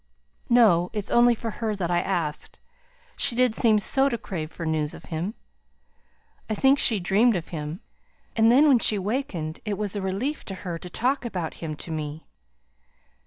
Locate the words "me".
11.91-12.25